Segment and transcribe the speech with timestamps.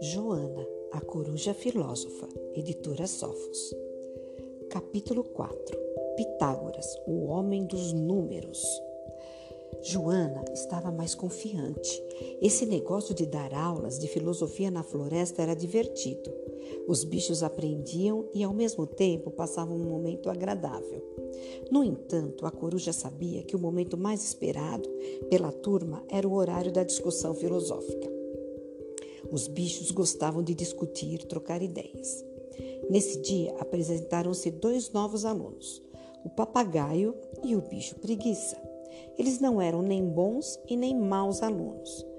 [0.00, 3.74] Joana, a Coruja Filósofa, editora Sofos.
[4.68, 5.78] Capítulo 4
[6.16, 8.62] Pitágoras, o homem dos números.
[9.82, 12.02] Joana estava mais confiante.
[12.42, 16.41] Esse negócio de dar aulas de filosofia na floresta era divertido.
[16.86, 21.02] Os bichos aprendiam e, ao mesmo tempo, passavam um momento agradável.
[21.70, 24.88] No entanto, a coruja sabia que o momento mais esperado
[25.28, 28.10] pela turma era o horário da discussão filosófica.
[29.30, 32.24] Os bichos gostavam de discutir, trocar ideias.
[32.90, 35.82] Nesse dia, apresentaram-se dois novos alunos,
[36.24, 38.60] o papagaio e o bicho preguiça.
[39.18, 42.11] Eles não eram nem bons e nem maus alunos.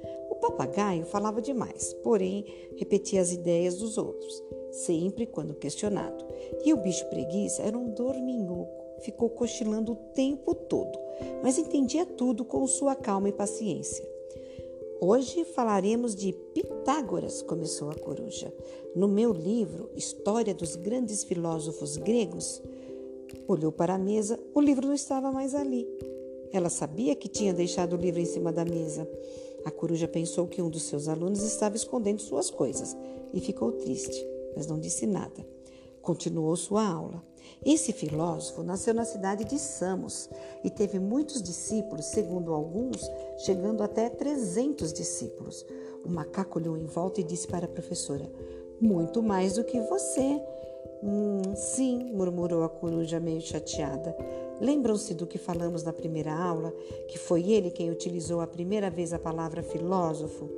[0.44, 2.44] Papagaio falava demais, porém
[2.76, 6.26] repetia as ideias dos outros, sempre quando questionado.
[6.66, 11.00] E o bicho preguiça era um dorminhoco, ficou cochilando o tempo todo,
[11.42, 14.06] mas entendia tudo com sua calma e paciência.
[15.00, 18.54] Hoje falaremos de Pitágoras, começou a coruja.
[18.94, 22.62] No meu livro, História dos Grandes Filósofos Gregos,
[23.48, 25.88] olhou para a mesa, o livro não estava mais ali.
[26.52, 29.10] Ela sabia que tinha deixado o livro em cima da mesa.
[29.66, 32.96] A coruja pensou que um dos seus alunos estava escondendo suas coisas
[33.34, 34.26] e ficou triste,
[34.56, 35.46] mas não disse nada.
[36.02, 37.24] Continuou sua aula.
[37.66, 40.30] Esse filósofo nasceu na cidade de Samos
[40.64, 45.66] e teve muitos discípulos, segundo alguns, chegando até 300 discípulos.
[46.06, 48.30] O macaco olhou em volta e disse para a professora:
[48.82, 50.42] Muito mais do que você.
[51.02, 54.16] Hum, sim, murmurou a coruja meio chateada.
[54.62, 56.72] Lembram-se do que falamos na primeira aula,
[57.08, 60.50] que foi ele quem utilizou a primeira vez a palavra filósofo?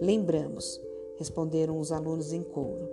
[0.00, 0.80] Lembramos,
[1.16, 2.88] responderam os alunos em coro.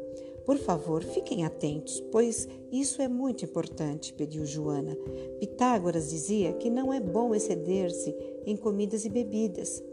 [0.45, 4.97] Por favor, fiquem atentos, pois isso é muito importante, pediu Joana.
[5.39, 9.83] Pitágoras dizia que não é bom exceder-se em comidas e bebidas.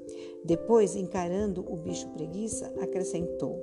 [0.45, 3.63] Depois, encarando o bicho preguiça, acrescentou: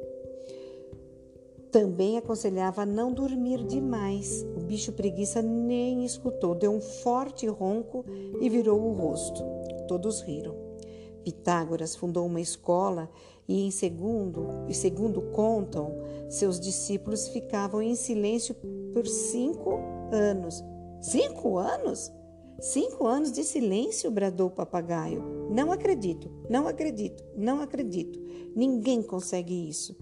[1.71, 4.45] Também aconselhava não dormir demais.
[4.65, 8.03] Bicho preguiça nem escutou, deu um forte ronco
[8.41, 9.43] e virou o rosto.
[9.87, 10.55] Todos riram.
[11.23, 13.09] Pitágoras fundou uma escola
[13.47, 15.95] e em segundo, e segundo contam,
[16.29, 18.55] seus discípulos ficavam em silêncio
[18.91, 19.79] por cinco
[20.11, 20.63] anos.
[20.99, 22.11] Cinco anos?
[22.59, 25.21] Cinco anos de silêncio, bradou o papagaio.
[25.51, 28.19] Não acredito, não acredito, não acredito.
[28.55, 29.95] Ninguém consegue isso.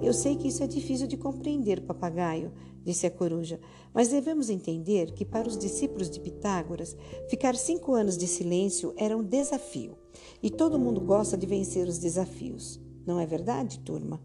[0.00, 2.52] Eu sei que isso é difícil de compreender, papagaio,
[2.84, 3.58] disse a coruja,
[3.92, 6.96] mas devemos entender que para os discípulos de Pitágoras,
[7.28, 9.96] ficar cinco anos de silêncio era um desafio.
[10.40, 12.80] E todo mundo gosta de vencer os desafios.
[13.04, 14.20] Não é verdade, turma?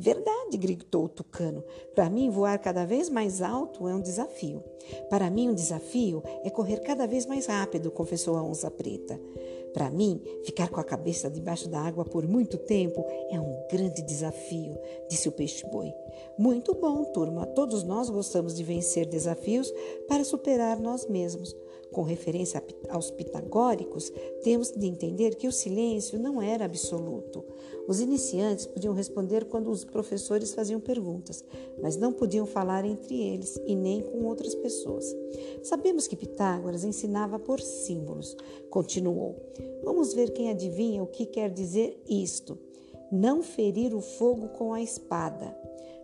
[0.00, 1.64] Verdade, gritou o tucano.
[1.92, 4.62] Para mim, voar cada vez mais alto é um desafio.
[5.10, 9.20] Para mim, um desafio é correr cada vez mais rápido, confessou a onça preta.
[9.74, 14.00] Para mim, ficar com a cabeça debaixo da água por muito tempo é um grande
[14.02, 14.78] desafio,
[15.10, 15.92] disse o peixe-boi.
[16.38, 17.44] Muito bom, turma.
[17.46, 19.72] Todos nós gostamos de vencer desafios
[20.06, 21.56] para superar nós mesmos.
[21.92, 24.12] Com referência aos pitagóricos,
[24.42, 27.44] temos de entender que o silêncio não era absoluto.
[27.88, 31.42] Os iniciantes podiam responder quando os professores faziam perguntas,
[31.80, 35.16] mas não podiam falar entre eles e nem com outras pessoas.
[35.62, 38.36] Sabemos que Pitágoras ensinava por símbolos.
[38.68, 39.36] Continuou.
[39.82, 42.58] Vamos ver quem adivinha o que quer dizer isto.
[43.10, 45.56] Não ferir o fogo com a espada.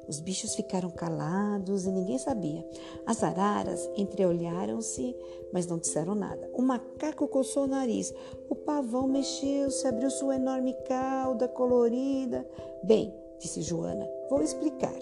[0.06, 2.66] Os bichos ficaram calados e ninguém sabia.
[3.06, 5.16] As araras entreolharam-se,
[5.52, 6.50] mas não disseram nada.
[6.52, 8.12] O macaco coçou o nariz.
[8.48, 12.46] O pavão mexeu-se, abriu sua enorme cauda colorida.
[12.82, 14.98] Bem, disse Joana, vou explicar.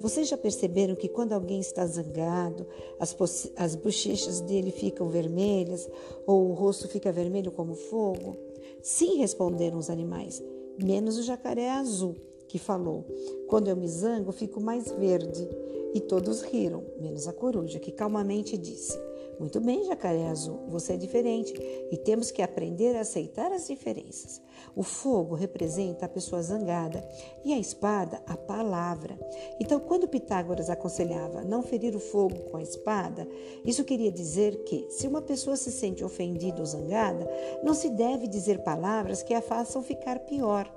[0.00, 2.66] Vocês já perceberam que quando alguém está zangado,
[2.98, 3.14] as,
[3.54, 5.86] as bochechas dele ficam vermelhas
[6.26, 8.34] ou o rosto fica vermelho como fogo?
[8.82, 10.42] Sim, responderam os animais,
[10.82, 12.16] menos o jacaré azul
[12.50, 13.06] que falou:
[13.46, 15.48] Quando eu me zango, fico mais verde.
[15.92, 18.98] E todos riram, menos a coruja, que calmamente disse:
[19.38, 21.54] Muito bem, jacaré azul, você é diferente
[21.90, 24.42] e temos que aprender a aceitar as diferenças.
[24.74, 27.08] O fogo representa a pessoa zangada
[27.44, 29.18] e a espada a palavra.
[29.60, 33.28] Então, quando Pitágoras aconselhava não ferir o fogo com a espada,
[33.64, 37.28] isso queria dizer que, se uma pessoa se sente ofendida ou zangada,
[37.62, 40.68] não se deve dizer palavras que a façam ficar pior.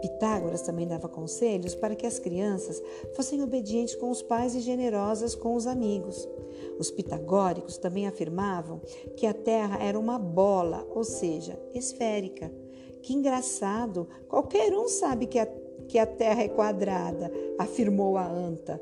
[0.00, 2.82] Pitágoras também dava conselhos para que as crianças
[3.14, 6.28] fossem obedientes com os pais e generosas com os amigos.
[6.78, 8.80] Os pitagóricos também afirmavam
[9.16, 12.52] que a Terra era uma bola, ou seja, esférica.
[13.02, 14.08] Que engraçado!
[14.28, 15.46] Qualquer um sabe que a,
[15.88, 18.80] que a Terra é quadrada, afirmou a anta.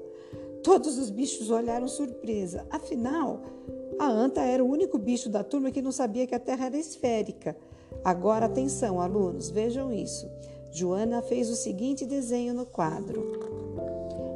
[0.62, 2.66] Todos os bichos olharam surpresa.
[2.70, 3.40] Afinal,
[3.98, 6.76] a anta era o único bicho da turma que não sabia que a Terra era
[6.76, 7.56] esférica.
[8.04, 10.30] Agora atenção, alunos, vejam isso.
[10.72, 13.32] Joana fez o seguinte desenho no quadro.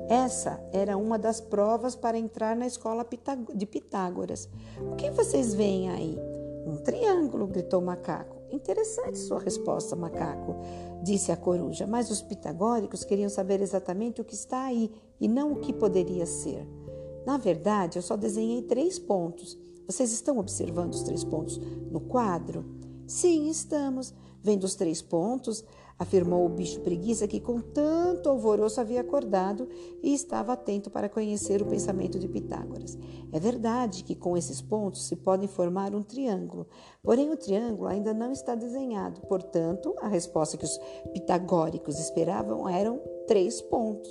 [0.08, 3.06] Essa era uma das provas para entrar na escola
[3.54, 4.48] de Pitágoras.
[4.81, 6.19] O que vocês veem aí?
[6.66, 8.36] Um triângulo, gritou o macaco.
[8.50, 10.56] Interessante sua resposta, macaco,
[11.02, 15.52] disse a coruja, mas os pitagóricos queriam saber exatamente o que está aí e não
[15.52, 16.66] o que poderia ser.
[17.26, 19.58] Na verdade, eu só desenhei três pontos.
[19.87, 21.58] Vocês estão observando os três pontos
[21.90, 22.64] no quadro?
[23.06, 24.14] Sim, estamos.
[24.42, 25.64] Vendo os três pontos,
[25.99, 29.69] afirmou o bicho preguiça que com tanto alvoroço havia acordado
[30.02, 32.99] e estava atento para conhecer o pensamento de Pitágoras.
[33.32, 36.67] É verdade que com esses pontos se pode formar um triângulo,
[37.02, 39.20] porém o triângulo ainda não está desenhado.
[39.23, 40.79] Portanto, a resposta que os
[41.12, 44.11] pitagóricos esperavam eram três pontos.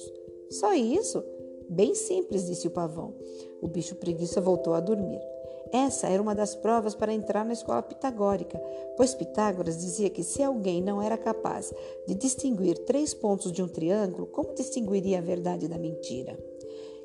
[0.49, 1.23] Só isso?
[1.69, 3.15] Bem simples, disse o pavão.
[3.61, 5.32] O bicho preguiça voltou a dormir.
[5.73, 8.61] Essa era uma das provas para entrar na escola pitagórica,
[8.95, 11.73] pois Pitágoras dizia que se alguém não era capaz
[12.07, 16.37] de distinguir três pontos de um triângulo, como distinguiria a verdade da mentira?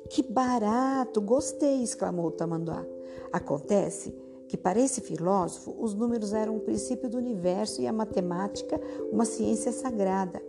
[0.07, 1.19] Que barato!
[1.19, 1.81] Gostei!
[1.81, 2.85] exclamou o tamanduá.
[3.33, 4.15] Acontece
[4.47, 8.79] que para esse filósofo os números eram o princípio do universo e a matemática
[9.11, 10.39] uma ciência sagrada.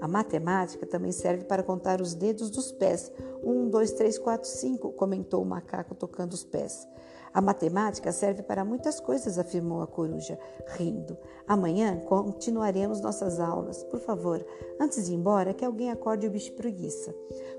[0.00, 3.10] A matemática também serve para contar os dedos dos pés.
[3.42, 6.86] Um, dois, três, quatro, cinco, comentou o macaco tocando os pés.
[7.34, 10.38] A matemática serve para muitas coisas, afirmou a coruja,
[10.68, 11.18] rindo.
[11.48, 13.82] Amanhã continuaremos nossas aulas.
[13.82, 14.46] Por favor,
[14.80, 17.12] antes de ir embora, que alguém acorde o bicho preguiça.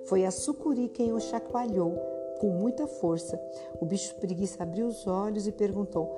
[0.05, 1.93] Foi a sucuri quem o chacoalhou
[2.39, 3.37] com muita força.
[3.81, 6.09] O bicho preguiça abriu os olhos e perguntou: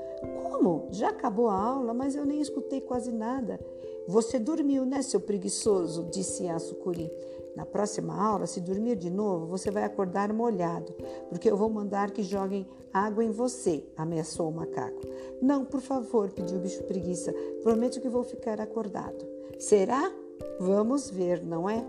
[0.44, 0.88] Como?
[0.92, 3.60] Já acabou a aula, mas eu nem escutei quase nada.
[4.08, 6.08] Você dormiu, né, seu preguiçoso?
[6.12, 7.12] disse a sucuri.
[7.58, 10.94] Na próxima aula, se dormir de novo, você vai acordar molhado,
[11.28, 15.02] porque eu vou mandar que joguem água em você, ameaçou o macaco.
[15.42, 17.34] Não, por favor, pediu o bicho preguiça.
[17.64, 19.26] Prometo que vou ficar acordado.
[19.58, 20.12] Será?
[20.60, 21.84] Vamos ver, não é?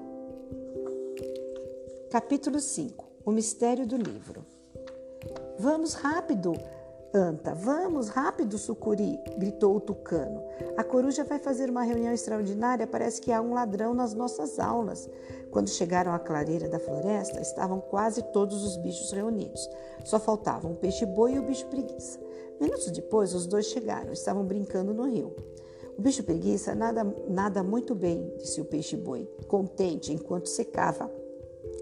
[2.10, 4.42] Capítulo 5 O mistério do livro.
[5.58, 6.54] Vamos rápido!
[7.12, 9.18] Anta, vamos, rápido, sucuri!
[9.38, 10.42] gritou o tucano.
[10.76, 12.86] A coruja vai fazer uma reunião extraordinária.
[12.86, 15.08] Parece que há um ladrão nas nossas aulas.
[15.50, 19.68] Quando chegaram à clareira da floresta, estavam quase todos os bichos reunidos.
[20.04, 22.20] Só faltavam o peixe-boi e o bicho preguiça.
[22.60, 24.12] Minutos depois, os dois chegaram.
[24.12, 25.34] Estavam brincando no rio.
[25.96, 31.10] O bicho preguiça nada, nada muito bem, disse o peixe-boi, contente enquanto secava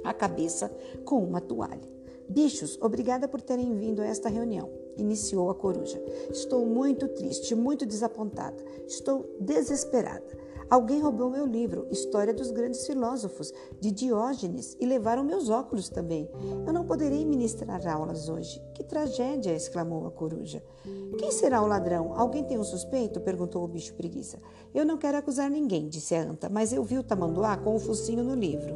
[0.02, 0.72] a cabeça
[1.04, 1.86] com uma toalha.
[2.26, 6.02] Bichos, obrigada por terem vindo a esta reunião, iniciou a coruja.
[6.30, 8.62] Estou muito triste, muito desapontada.
[8.86, 10.46] Estou desesperada.
[10.68, 16.28] Alguém roubou meu livro, História dos Grandes Filósofos, de Diógenes, e levaram meus óculos também.
[16.66, 18.60] Eu não poderei ministrar aulas hoje.
[18.74, 19.54] Que tragédia!
[19.54, 20.60] exclamou a coruja.
[21.18, 22.18] Quem será o ladrão?
[22.18, 23.20] Alguém tem um suspeito?
[23.20, 24.40] perguntou o bicho preguiça.
[24.74, 27.78] Eu não quero acusar ninguém, disse a anta, mas eu vi o tamanduá com o
[27.78, 28.74] focinho no livro.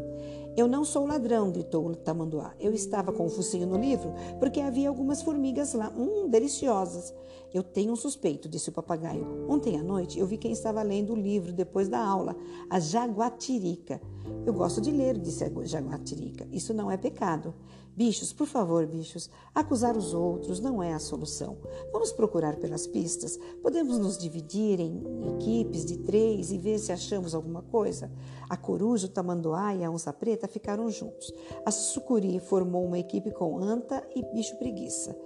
[0.56, 2.55] Eu não sou ladrão, gritou o tamanduá.
[2.58, 7.14] Eu estava com o focinho no livro porque havia algumas formigas lá, hum, deliciosas.
[7.52, 9.47] Eu tenho um suspeito, disse o papagaio.
[9.49, 12.37] Ontem à noite eu vi quem estava lendo o livro depois da aula,
[12.69, 14.00] a Jaguatirica.
[14.47, 16.47] Eu gosto de ler, disse a Jaguatirica.
[16.53, 17.55] Isso não é pecado.
[17.97, 21.59] Bichos, por favor, bichos, acusar os outros não é a solução.
[21.93, 23.39] Vamos procurar pelas pistas.
[23.63, 25.03] Podemos nos dividir em
[25.37, 28.11] equipes de três e ver se achamos alguma coisa.
[28.49, 31.32] A coruja, o tamanduá e a onça preta ficaram juntos.
[31.65, 35.17] A sucuri formou uma equipe com anta e bicho preguiça.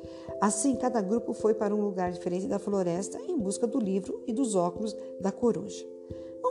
[0.41, 4.33] Assim, cada grupo foi para um lugar diferente da floresta em busca do livro e
[4.33, 5.94] dos óculos da coruja.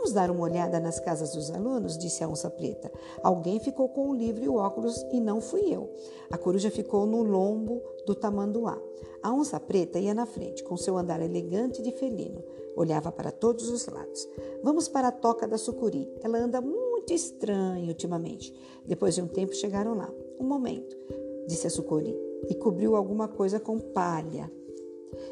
[0.04, 2.92] Vamos dar uma olhada nas casas dos alunos, disse a onça preta.
[3.22, 5.90] Alguém ficou com o livro e o óculos e não fui eu.
[6.30, 8.78] A coruja ficou no lombo do tamanduá.
[9.22, 12.44] A onça preta ia na frente, com seu andar elegante de felino.
[12.76, 14.28] Olhava para todos os lados.
[14.62, 16.06] Vamos para a toca da sucuri.
[16.22, 18.54] Ela anda muito estranha ultimamente.
[18.84, 20.12] Depois de um tempo chegaram lá.
[20.38, 20.94] Um momento,
[21.46, 22.14] disse a sucuri,
[22.50, 24.52] e cobriu alguma coisa com palha.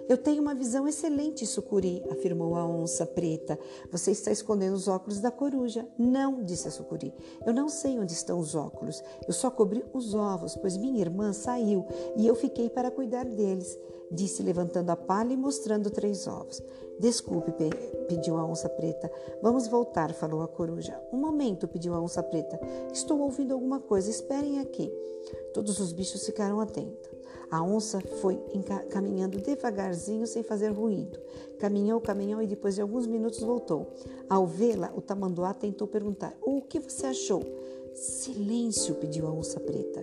[0.08, 3.58] Eu tenho uma visão excelente, Sucuri, afirmou a onça preta.
[3.90, 5.86] Você está escondendo os óculos da coruja.
[5.98, 7.14] Não, disse a Sucuri.
[7.46, 9.02] Eu não sei onde estão os óculos.
[9.26, 11.86] Eu só cobri os ovos, pois minha irmã saiu
[12.16, 13.78] e eu fiquei para cuidar deles,
[14.10, 16.62] disse levantando a palha e mostrando três ovos.
[16.98, 17.52] Desculpe,
[18.06, 19.10] pediu a onça preta.
[19.42, 21.00] Vamos voltar, falou a coruja.
[21.12, 22.60] Um momento, pediu a onça preta.
[22.92, 24.10] Estou ouvindo alguma coisa.
[24.10, 24.92] Esperem aqui.
[25.52, 27.10] Todos os bichos ficaram atentos.
[27.52, 28.40] A onça foi
[28.88, 31.20] caminhando devagarzinho, sem fazer ruído.
[31.58, 33.88] Caminhou, caminhou e depois de alguns minutos voltou.
[34.26, 37.42] Ao vê-la, o tamanduá tentou perguntar: O que você achou?
[37.92, 40.02] Silêncio, pediu a onça preta.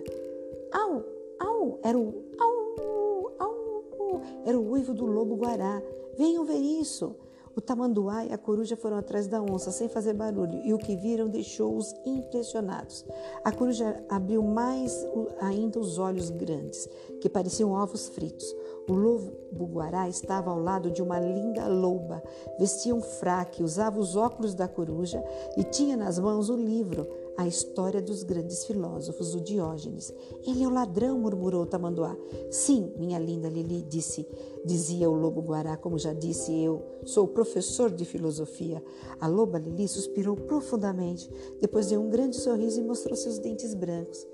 [0.72, 1.04] Au,
[1.40, 5.82] au, era o au, au, era o uivo do lobo guará.
[6.16, 7.16] Venham ver isso.
[7.56, 10.96] O tamanduá e a coruja foram atrás da onça sem fazer barulho e o que
[10.96, 13.04] viram deixou-os impressionados.
[13.44, 15.06] A coruja abriu mais
[15.40, 16.88] ainda os olhos grandes,
[17.20, 18.54] que pareciam ovos fritos.
[18.88, 22.22] O lobo-guará estava ao lado de uma linda loba,
[22.58, 25.22] vestia um fraque, usava os óculos da coruja
[25.56, 27.06] e tinha nas mãos o livro,
[27.36, 30.12] a história dos grandes filósofos, o Diógenes.
[30.46, 32.16] Ele é o ladrão, murmurou o tamanduá.
[32.50, 34.26] Sim, minha linda Lili, disse,
[34.64, 38.82] dizia o lobo-guará, como já disse eu, sou professor de filosofia.
[39.20, 44.26] A loba Lili suspirou profundamente, depois deu um grande sorriso e mostrou seus dentes brancos.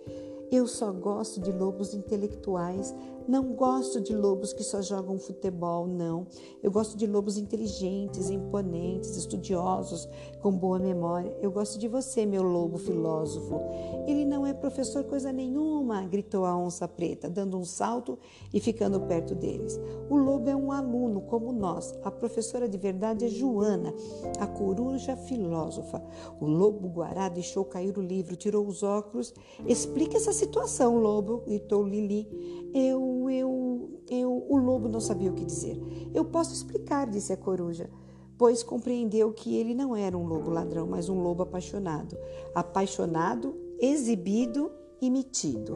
[0.51, 2.95] Eu só gosto de lobos intelectuais,
[3.29, 6.29] não gosto de lobos que só jogam futebol, não.
[6.63, 10.09] Eu gosto de lobos inteligentes, imponentes, estudiosos,
[10.41, 11.37] com boa memória.
[11.43, 13.61] Eu gosto de você, meu lobo filósofo.
[14.07, 18.17] Ele não é professor coisa nenhuma, gritou a onça preta, dando um salto
[18.55, 19.81] e ficando perto deles.
[20.09, 21.99] O lobo é um aluno como nós.
[22.05, 23.93] A professora de verdade é Joana,
[24.39, 26.01] a coruja filósofa.
[26.41, 29.35] O lobo guará deixou cair o livro, tirou os óculos.
[29.67, 32.29] Explica essa situação, lobo, gritou Lili.
[32.73, 34.47] Eu, eu, eu.
[34.49, 35.81] O lobo não sabia o que dizer.
[36.15, 37.91] Eu posso explicar, disse a coruja,
[38.39, 42.17] pois compreendeu que ele não era um lobo ladrão, mas um lobo apaixonado.
[42.55, 45.75] Apaixonado, exibido e metido.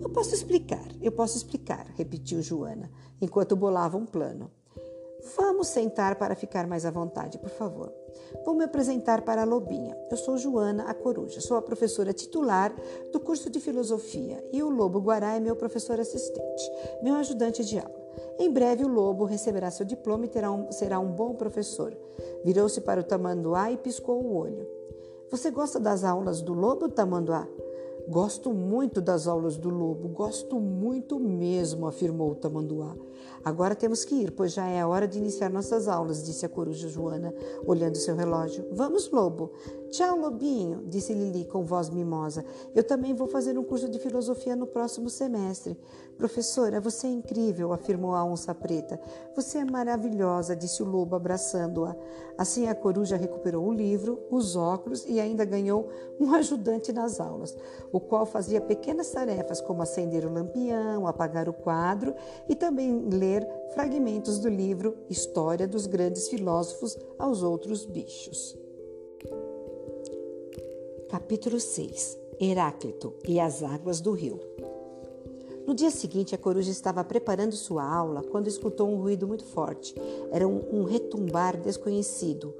[0.00, 2.90] Eu posso explicar, eu posso explicar, repetiu Joana,
[3.20, 4.50] enquanto bolava um plano.
[5.36, 7.92] Vamos sentar para ficar mais à vontade, por favor.
[8.44, 9.96] Vou me apresentar para a Lobinha.
[10.10, 11.40] Eu sou Joana, a coruja.
[11.40, 12.74] Sou a professora titular
[13.12, 16.70] do curso de filosofia e o Lobo Guará é meu professor assistente,
[17.02, 17.98] meu ajudante de aula.
[18.38, 21.96] Em breve o Lobo receberá seu diploma e um, será um bom professor.
[22.44, 24.66] Virou-se para o Tamanduá e piscou o olho.
[25.30, 27.46] Você gosta das aulas do Lobo, Tamanduá?
[28.08, 32.96] Gosto muito das aulas do lobo, gosto muito mesmo, afirmou o tamanduá.
[33.44, 36.48] Agora temos que ir, pois já é a hora de iniciar nossas aulas, disse a
[36.48, 37.34] coruja Joana,
[37.66, 38.66] olhando seu relógio.
[38.72, 39.52] Vamos, lobo.
[39.90, 42.44] Tchau, lobinho, disse Lili com voz mimosa.
[42.74, 45.78] Eu também vou fazer um curso de filosofia no próximo semestre.
[46.18, 49.00] Professora, você é incrível, afirmou a onça preta.
[49.34, 51.96] Você é maravilhosa, disse o lobo, abraçando-a.
[52.36, 55.88] Assim a coruja recuperou o livro, os óculos e ainda ganhou
[56.20, 57.56] um ajudante nas aulas,
[57.90, 62.14] o qual fazia pequenas tarefas como acender o lampião, apagar o quadro
[62.48, 68.56] e também ler fragmentos do livro História dos Grandes Filósofos aos Outros Bichos.
[71.08, 74.38] Capítulo 6 Heráclito e as Águas do Rio
[75.66, 79.94] No dia seguinte, a coruja estava preparando sua aula quando escutou um ruído muito forte.
[80.30, 82.54] Era um, um retumbar desconhecido.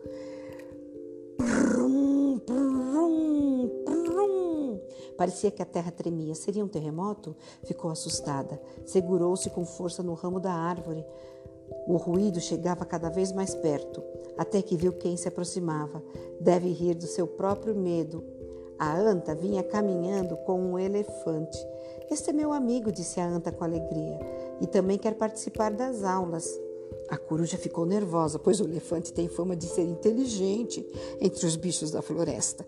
[5.18, 6.34] Parecia que a terra tremia.
[6.34, 7.37] Seria um terremoto?
[7.64, 8.58] Ficou assustada.
[8.87, 11.04] Segurou-se com força no ramo da árvore.
[11.87, 14.02] O ruído chegava cada vez mais perto,
[14.38, 16.02] até que viu quem se aproximava.
[16.40, 18.38] Deve rir do seu próprio medo
[18.78, 21.58] a anta vinha caminhando com um elefante.
[22.08, 24.18] Este é meu amigo, disse a anta com alegria,
[24.60, 26.48] e também quer participar das aulas.
[27.08, 30.87] A coruja ficou nervosa, pois o elefante tem fama de ser inteligente
[31.20, 32.64] entre os bichos da floresta.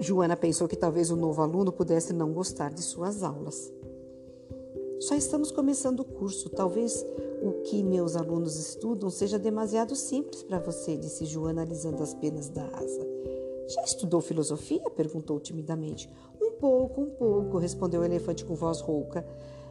[0.00, 3.72] Joana pensou que talvez o novo aluno pudesse não gostar de suas aulas.
[5.00, 6.50] Só estamos começando o curso.
[6.50, 7.04] Talvez
[7.42, 12.48] o que meus alunos estudam seja demasiado simples para você, disse Joana, alisando as penas
[12.48, 13.06] da asa.
[13.68, 14.88] Já estudou filosofia?
[14.90, 16.10] perguntou timidamente.
[16.40, 19.26] Um pouco, um pouco, respondeu o elefante com voz rouca.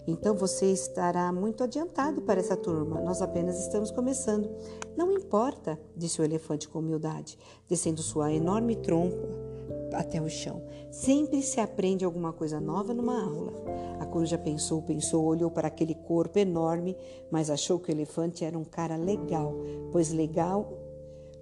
[0.07, 3.01] Então você estará muito adiantado para essa turma.
[3.01, 4.49] Nós apenas estamos começando.
[4.95, 9.54] Não importa, disse o elefante com humildade, descendo sua enorme trompa
[9.95, 10.61] até o chão.
[10.91, 13.53] Sempre se aprende alguma coisa nova numa aula.
[13.99, 16.95] A coruja pensou, pensou, olhou para aquele corpo enorme,
[17.31, 19.53] mas achou que o elefante era um cara legal,
[19.91, 20.85] pois legal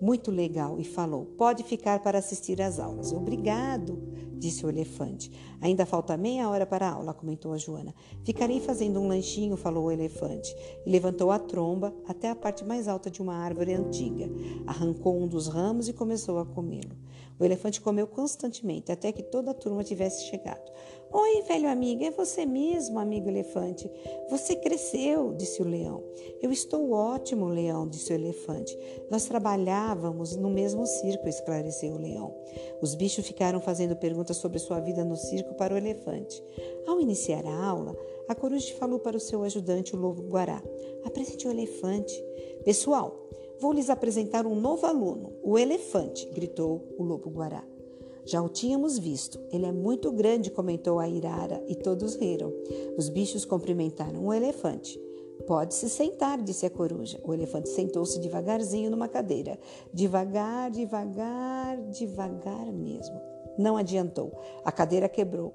[0.03, 3.13] muito legal e falou: Pode ficar para assistir às aulas.
[3.13, 3.97] Obrigado,
[4.33, 5.31] disse o elefante.
[5.61, 7.95] Ainda falta meia hora para a aula, comentou a Joana.
[8.21, 10.53] Ficarei fazendo um lanchinho, falou o elefante.
[10.85, 14.29] E levantou a tromba até a parte mais alta de uma árvore antiga.
[14.67, 16.97] Arrancou um dos ramos e começou a comê-lo.
[17.43, 20.71] O elefante comeu constantemente até que toda a turma tivesse chegado.
[21.11, 23.91] Oi, velho amigo, é você mesmo, amigo elefante.
[24.29, 26.01] Você cresceu, disse o leão.
[26.41, 28.79] Eu estou ótimo, leão, disse o elefante.
[29.11, 32.33] Nós trabalhávamos no mesmo circo, esclareceu o leão.
[32.81, 36.41] Os bichos ficaram fazendo perguntas sobre sua vida no circo para o elefante.
[36.87, 37.93] Ao iniciar a aula,
[38.29, 40.63] a coruja falou para o seu ajudante, o lobo guará:
[41.03, 42.23] Apresente o elefante.
[42.63, 43.22] Pessoal,
[43.63, 47.63] vou lhes apresentar um novo aluno, o elefante, gritou o lobo guará.
[48.25, 49.39] Já o tínhamos visto.
[49.53, 52.51] Ele é muito grande, comentou a Irara, e todos riram.
[52.97, 54.99] Os bichos cumprimentaram o elefante.
[55.47, 57.21] Pode se sentar, disse a coruja.
[57.23, 59.57] O elefante sentou-se devagarzinho numa cadeira.
[59.93, 63.17] Devagar, devagar, devagar mesmo.
[63.57, 64.33] Não adiantou.
[64.65, 65.53] A cadeira quebrou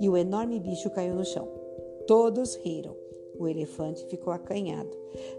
[0.00, 1.48] e o enorme bicho caiu no chão.
[2.06, 3.05] Todos riram.
[3.38, 4.90] O elefante ficou acanhado.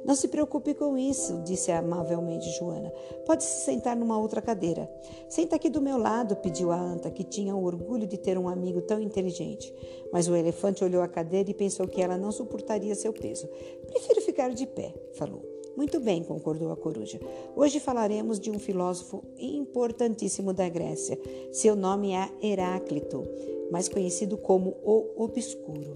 [0.04, 2.92] Não se preocupe com isso, disse amavelmente Joana.
[3.26, 4.90] Pode se sentar numa outra cadeira.
[5.30, 8.48] Senta aqui do meu lado, pediu a anta, que tinha o orgulho de ter um
[8.48, 9.74] amigo tão inteligente.
[10.12, 13.48] Mas o elefante olhou a cadeira e pensou que ela não suportaria seu peso.
[13.88, 15.58] Prefiro ficar de pé, falou.
[15.78, 17.20] Muito bem, concordou a coruja.
[17.56, 21.20] Hoje falaremos de um filósofo importantíssimo da Grécia.
[21.52, 23.24] Seu nome é Heráclito,
[23.72, 25.96] mais conhecido como o Obscuro.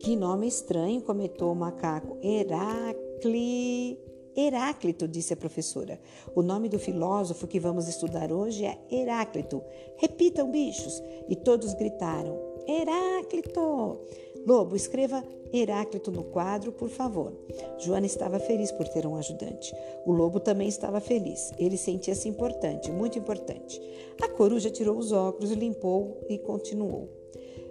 [0.00, 2.18] Que nome estranho, comentou o macaco.
[2.22, 3.98] Heracli...
[4.36, 5.98] Heráclito, disse a professora.
[6.32, 9.60] O nome do filósofo que vamos estudar hoje é Heráclito.
[9.96, 11.02] Repitam, bichos.
[11.28, 12.38] E todos gritaram:
[12.68, 13.98] Heráclito!
[14.46, 17.32] Lobo, escreva Heráclito no quadro, por favor.
[17.78, 19.74] Joana estava feliz por ter um ajudante.
[20.06, 21.50] O lobo também estava feliz.
[21.58, 23.82] Ele sentia-se importante, muito importante.
[24.22, 27.17] A coruja tirou os óculos, limpou e continuou.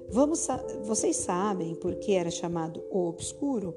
[0.10, 0.48] Vamos,
[0.84, 3.76] vocês sabem por que era chamado o obscuro?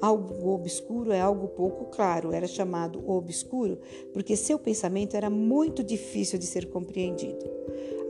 [0.00, 2.32] Algo obscuro é algo pouco claro.
[2.32, 3.78] Era chamado o obscuro
[4.12, 7.50] porque seu pensamento era muito difícil de ser compreendido.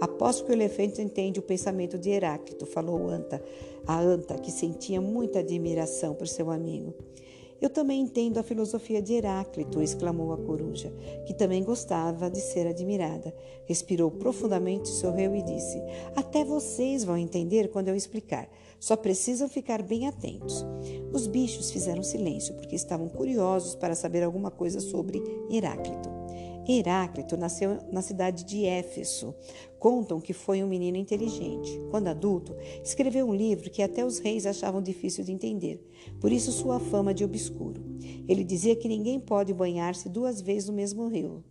[0.01, 3.43] Aposto que o elefante entende o pensamento de Heráclito, falou Anta,
[3.87, 6.93] a Anta, que sentia muita admiração por seu amigo.
[7.63, 10.93] Eu também entendo a filosofia de Heráclito, exclamou a coruja,
[11.25, 13.33] que também gostava de ser admirada.
[13.67, 15.81] Respirou profundamente, sorriu e disse:
[16.17, 18.49] Até vocês vão entender quando eu explicar.
[18.81, 20.67] Só precisam ficar bem atentos.
[21.13, 26.11] Os bichos fizeram silêncio porque estavam curiosos para saber alguma coisa sobre Heráclito.
[26.69, 29.35] Heráclito nasceu na cidade de Éfeso.
[29.79, 31.81] Contam que foi um menino inteligente.
[31.91, 32.55] Quando adulto,
[32.85, 35.85] escreveu um livro que até os reis achavam difícil de entender.
[36.21, 37.83] Por isso sua fama de obscuro.
[38.29, 41.45] Ele dizia que ninguém pode banhar-se duas vezes no mesmo rio.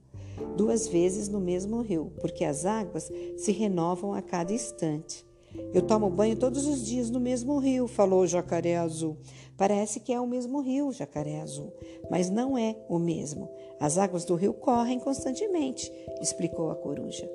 [0.56, 5.26] Duas vezes no mesmo rio, porque as águas se renovam a cada instante.
[5.74, 9.18] Eu tomo banho todos os dias no mesmo rio, falou o jacaré azul.
[9.58, 11.72] Parece que é o mesmo rio, jacaré azul,
[12.10, 13.50] mas não é o mesmo.
[13.80, 17.30] As águas do rio correm constantemente, explicou a coruja.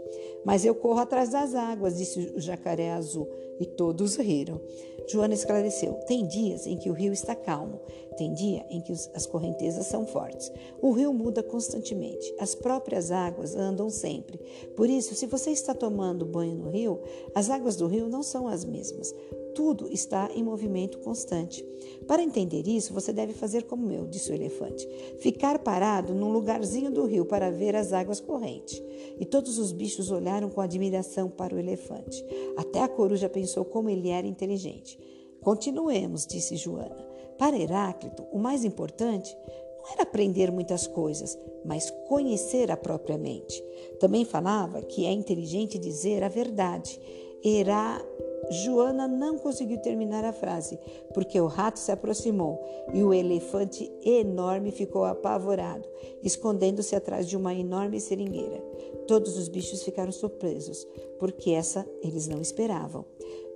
[0.44, 3.29] Mas eu corro atrás das águas, disse o jacaré azul,
[3.61, 4.61] e todos riram.
[5.09, 7.81] Joana esclareceu: tem dias em que o rio está calmo,
[8.16, 10.50] tem dia em que as correntezas são fortes.
[10.81, 14.38] O rio muda constantemente, as próprias águas andam sempre.
[14.74, 17.00] Por isso, se você está tomando banho no rio,
[17.35, 19.14] as águas do rio não são as mesmas.
[19.55, 21.64] Tudo está em movimento constante.
[22.07, 24.87] Para entender isso, você deve fazer como eu, disse o elefante:
[25.18, 28.83] ficar parado num lugarzinho do rio para ver as águas correntes.
[29.18, 32.24] E todos os bichos olharam com admiração para o elefante.
[32.57, 34.98] Até a coruja pensou como ele era inteligente.
[35.40, 37.06] Continuemos, disse Joana.
[37.38, 39.37] Para Heráclito, o mais importante
[39.79, 43.62] não era aprender muitas coisas, mas conhecer a própria mente.
[44.01, 47.01] Também falava que é inteligente dizer a verdade.
[47.44, 48.03] Era
[48.51, 50.79] Joana não conseguiu terminar a frase,
[51.12, 52.62] porque o rato se aproximou
[52.94, 55.87] e o elefante enorme ficou apavorado,
[56.22, 58.62] escondendo-se atrás de uma enorme seringueira.
[59.07, 60.87] Todos os bichos ficaram surpresos,
[61.18, 63.05] porque essa eles não esperavam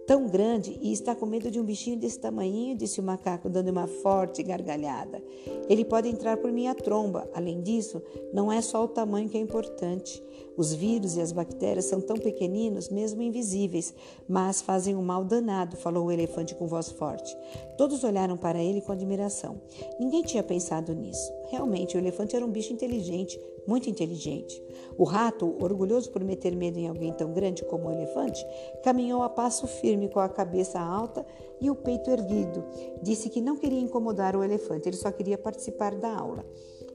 [0.07, 3.69] tão grande e está com medo de um bichinho desse tamanho, disse o macaco, dando
[3.71, 5.23] uma forte gargalhada.
[5.69, 7.29] Ele pode entrar por minha tromba.
[7.35, 10.23] Além disso, não é só o tamanho que é importante.
[10.57, 13.95] Os vírus e as bactérias são tão pequeninos, mesmo invisíveis,
[14.29, 17.37] mas fazem um mal danado, falou o elefante com voz forte.
[17.79, 19.61] Todos olharam para ele com admiração.
[19.99, 21.33] Ninguém tinha pensado nisso.
[21.51, 24.61] Realmente, o elefante era um bicho inteligente, muito inteligente.
[24.99, 28.45] O rato, orgulhoso por meter medo em alguém tão grande como o elefante,
[28.83, 31.25] caminhou a passo firme com a cabeça alta
[31.61, 32.65] e o peito erguido.
[33.01, 36.45] Disse que não queria incomodar o elefante, ele só queria participar da aula.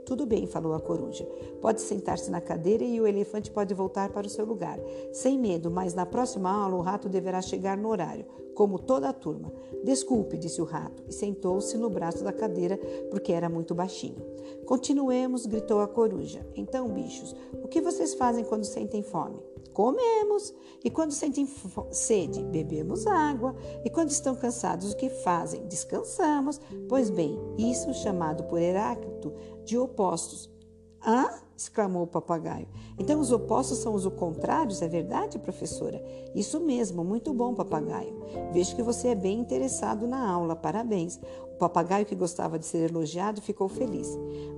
[0.06, 1.26] Tudo bem, falou a coruja.
[1.60, 4.80] Pode sentar-se na cadeira e o elefante pode voltar para o seu lugar.
[5.12, 9.14] Sem medo, mas na próxima aula o rato deverá chegar no horário, como toda a
[9.14, 9.52] turma.
[9.84, 12.78] Desculpe, disse o rato, e sentou-se no braço da cadeira
[13.10, 14.24] porque era muito baixinho.
[14.66, 16.46] Continuemos, gritou a coruja.
[16.56, 19.40] Então, bichos, o que vocês fazem quando sentem fome?
[19.76, 20.54] Comemos.
[20.86, 21.46] E quando sentem
[21.92, 23.54] sede, bebemos água.
[23.84, 25.68] E quando estão cansados, o que fazem?
[25.68, 26.62] Descansamos.
[26.88, 29.34] Pois bem, isso chamado por Heráclito
[29.66, 30.50] de opostos.
[31.06, 31.46] Hã?
[31.58, 32.68] exclamou o papagaio.
[33.00, 36.04] Então os opostos são os contrários, é verdade, professora?
[36.34, 38.14] Isso mesmo, muito bom, papagaio.
[38.52, 41.20] Vejo que você é bem interessado na aula, parabéns.
[41.54, 44.10] O papagaio, que gostava de ser elogiado, ficou feliz.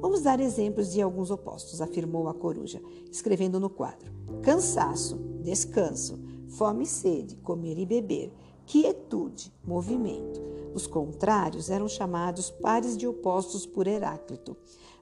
[0.02, 6.84] Vamos dar exemplos de alguns opostos, afirmou a coruja, escrevendo no quadro: cansaço, descanso, fome
[6.84, 8.34] e sede, comer e beber,
[8.66, 10.42] quietude, movimento.
[10.74, 14.56] os contrários eram chamados pares de opostos por Heráclito.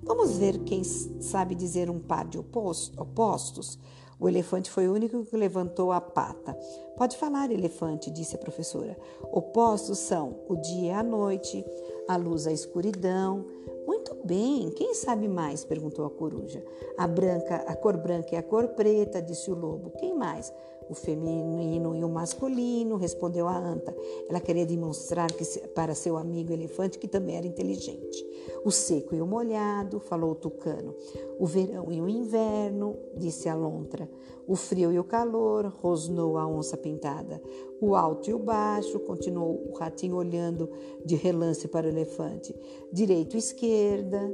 [0.05, 3.79] Vamos ver quem sabe dizer um par de opostos?
[4.19, 6.57] O elefante foi o único que levantou a pata.
[6.95, 8.95] Pode falar, elefante, disse a professora.
[9.31, 11.65] Opostos são o dia e a noite,
[12.07, 13.45] a luz e a escuridão.
[13.87, 15.65] Muito bem, quem sabe mais?
[15.65, 16.63] perguntou a coruja.
[16.97, 19.89] A branca, a cor branca e a cor preta, disse o lobo.
[19.97, 20.53] Quem mais?
[20.89, 23.95] O feminino e o masculino, respondeu a anta.
[24.29, 28.25] Ela queria demonstrar que, para seu amigo elefante que também era inteligente.
[28.63, 30.95] O seco e o molhado, falou o tucano.
[31.39, 34.09] O verão e o inverno, disse a lontra.
[34.47, 37.41] O frio e o calor, rosnou a onça pintada.
[37.81, 40.69] O alto e o baixo, continuou o ratinho olhando
[41.03, 42.55] de relance para o elefante.
[42.91, 44.31] Direito e esquerda,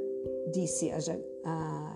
[0.51, 0.97] disse a,
[1.45, 1.90] a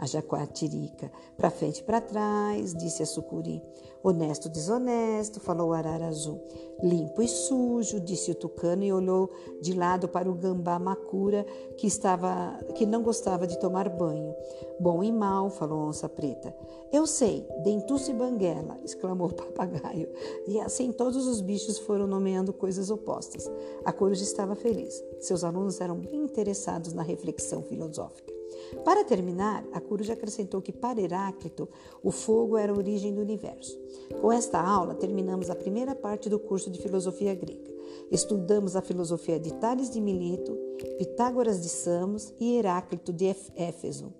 [0.00, 1.12] a jacuatirica.
[1.36, 3.62] Para frente e para trás, disse a sucuri.
[4.02, 6.40] Honesto, desonesto, falou o arara azul.
[6.82, 11.44] Limpo e sujo, disse o tucano e olhou de lado para o gambá macura
[11.76, 14.34] que estava que não gostava de tomar banho.
[14.80, 16.56] Bom e mal, falou a onça preta.
[16.90, 20.08] Eu sei, dentuço e banguela, exclamou o papagaio.
[20.46, 23.50] E assim todos os bichos foram nomeando coisas opostas.
[23.84, 25.04] A coruja estava feliz.
[25.20, 28.39] Seus alunos eram bem interessados na reflexão filosófica.
[28.84, 31.68] Para terminar, a coruja acrescentou que para Heráclito
[32.02, 33.78] o fogo era a origem do universo.
[34.20, 37.70] Com esta aula, terminamos a primeira parte do curso de filosofia grega.
[38.10, 40.56] Estudamos a filosofia de Tales de Mileto,
[40.98, 44.12] Pitágoras de Samos e Heráclito de Éfeso.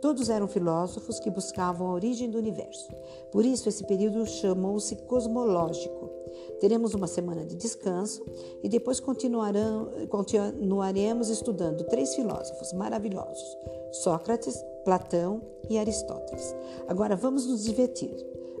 [0.00, 2.88] Todos eram filósofos que buscavam a origem do universo.
[3.32, 6.17] Por isso, esse período chamou-se cosmológico.
[6.60, 8.24] Teremos uma semana de descanso
[8.62, 13.56] e depois continuaremos estudando três filósofos maravilhosos:
[13.92, 16.54] Sócrates, Platão e Aristóteles.
[16.88, 18.16] Agora vamos nos divertir.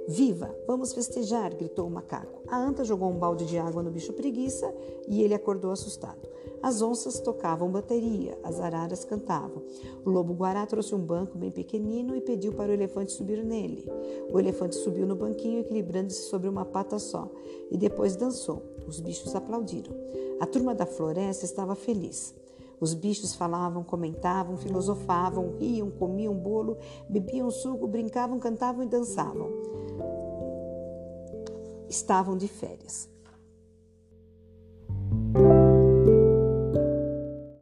[0.08, 0.54] Viva!
[0.66, 1.54] Vamos festejar!
[1.54, 2.40] gritou o macaco.
[2.48, 4.74] A anta jogou um balde de água no bicho preguiça
[5.06, 6.26] e ele acordou assustado.
[6.62, 9.62] As onças tocavam bateria, as araras cantavam.
[10.04, 13.86] O lobo guará trouxe um banco bem pequenino e pediu para o elefante subir nele.
[14.32, 17.30] O elefante subiu no banquinho, equilibrando-se sobre uma pata só,
[17.70, 18.62] e depois dançou.
[18.86, 19.94] Os bichos aplaudiram.
[20.40, 22.34] A turma da floresta estava feliz.
[22.80, 26.76] Os bichos falavam, comentavam, filosofavam, riam, comiam bolo,
[27.08, 29.50] bebiam suco, brincavam, cantavam e dançavam.
[31.88, 33.08] Estavam de férias.